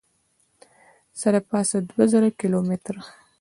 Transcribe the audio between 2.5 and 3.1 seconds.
متره